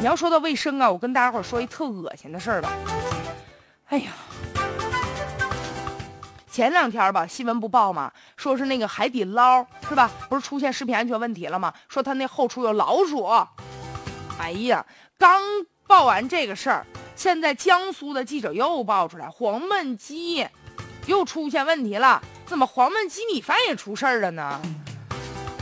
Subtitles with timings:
[0.00, 2.70] 你要说到卫生啊，我跟大家伙说一特恶心的事儿吧。
[3.88, 4.12] 哎呀，
[6.50, 10.10] 前两天吧，新闻不报嘛，说是那个海底捞是吧？
[10.28, 11.72] 不是出现食品安全问题了吗？
[11.88, 13.24] 说他那后厨有老鼠。
[14.38, 14.84] 哎呀，
[15.16, 15.40] 刚
[15.86, 16.86] 报完这个事儿，
[17.16, 20.46] 现在江苏的记者又爆出来黄焖鸡
[21.06, 22.20] 又出现问题了。
[22.44, 24.60] 怎么黄焖鸡米饭也出事儿了呢？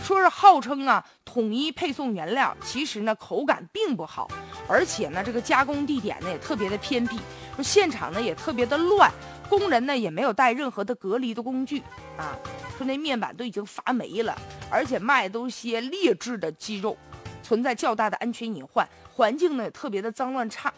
[0.02, 4.28] 说是号称啊统一配送原料，其实呢口感并不好，
[4.68, 7.18] 而且呢这个加工地点呢也特别的偏僻，
[7.56, 9.10] 说现场呢也特别的乱，
[9.48, 11.80] 工人呢也没有带任何的隔离的工具
[12.18, 12.36] 啊，
[12.76, 14.36] 说那面板都已经发霉了，
[14.70, 16.94] 而且卖的都是些劣质的鸡肉，
[17.42, 20.70] 存在较大的安全隐患，环境呢也特别的脏乱差，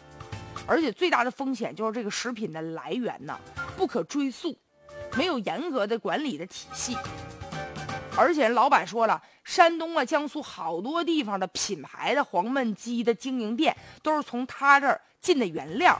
[0.65, 3.37] 而且最大的风险就是这个食品的来源呢
[3.75, 4.57] 不可追溯，
[5.17, 6.95] 没有严格的管理的体系。
[8.17, 15.99] 而且老板说了，山东啊、江苏好多地方的品牌的黄焖鸡的经营店都是从他这儿进的原料，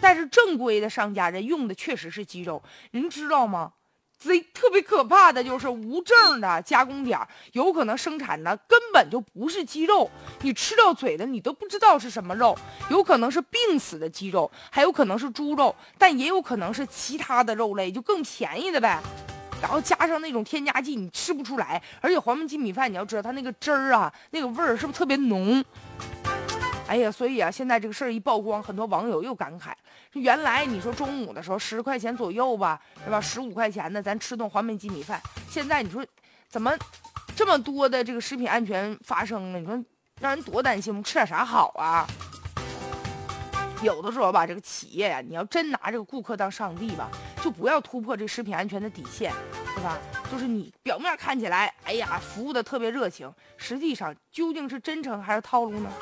[0.00, 3.72] 但是正规的商家人用的确实是鸡肉，您知道吗？
[4.16, 7.18] 贼特别可怕的就是无证的加工点，
[7.52, 12.56] 有可能生产的根本就不是鸡肉，你吃到嘴的你都不知道是什么肉，
[12.88, 19.02] 有可能是病死的鸡肉，还有可能是猪肉，但也有可能是其他的肉类，就更便宜的呗。
[19.64, 21.82] 然后加上那种添加剂，你吃不出来。
[22.02, 25.64] 而且黄焖鸡米饭，你要知道它那个汁儿啊，那个味儿是不是特别浓？
[26.86, 29.72] 哎呀，所以啊，现在这个事儿一曝光，很多网友又感慨：
[30.12, 33.18] 原来你说中午的时候十块钱左右吧，是吧？
[33.18, 36.04] 十五块钱的咱吃顿黄焖鸡米饭，现在你说
[36.46, 36.70] 怎么
[37.34, 39.58] 这么多的这个食品安全发生了？
[39.58, 39.82] 你说
[40.20, 42.06] 让人多担心，我们吃点啥好啊？
[43.84, 47.10] 有的时候吧，这个企业呀，你要真拿这个顾客当上帝吧，
[47.42, 49.30] 就不要突破这食品安全的底线，
[49.76, 49.98] 对吧？
[50.32, 55.92] 就是你表面看起来，哎呀，服务的特别热情，实际上究竟是真诚还是套路呢？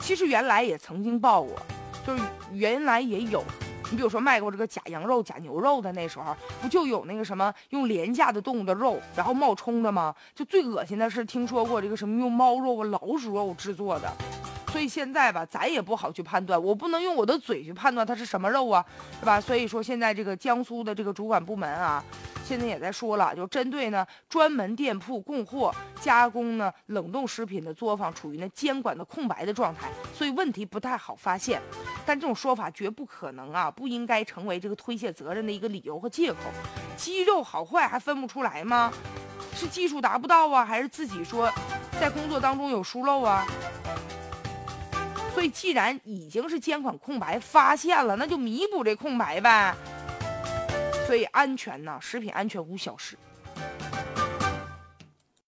[0.00, 1.54] 其实原来也曾经报过，
[2.06, 3.44] 就是原来也有。
[3.90, 10.14] 你比如说卖过这个假羊肉、假牛肉的那时候，不就有那个什么用廉价的动物的肉，然后冒充的吗？
[10.34, 14.12] 就最恶心的是听说过这个什么用猫肉、老鼠肉制作的，
[14.70, 18.84] 所以现在吧，咱也不好去判断，我不能用我的嘴去判断它是什么肉啊，
[19.20, 19.40] 是吧？
[19.40, 22.04] 所以说现在这个江苏的这个主管部门啊。
[22.48, 25.70] 现在也在说了，就针对呢专门店铺供货
[26.00, 31.60] 加工呢冷冻食品的作坊处于呢监管的空白的状态，所以问题不太好发现。
[32.06, 36.38] 但这种说法绝不可能啊，不应该成为这个推卸责任的一个理由和借口。
[36.96, 38.90] 鸡肉好坏还分不出来吗？
[39.54, 41.52] 是技术达不到啊，还是自己说
[42.00, 43.46] 在工作当中有疏漏啊？
[45.34, 49.74] 所以既然已经是监管空白发现了，那就弥补这空白呗。
[51.08, 53.16] 所以安全呢，食品安全无小事。